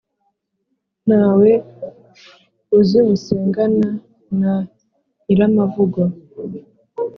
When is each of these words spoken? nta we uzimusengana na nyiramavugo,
nta 1.05 1.23
we 1.39 1.51
uzimusengana 2.79 3.89
na 4.39 4.53
nyiramavugo, 5.23 6.01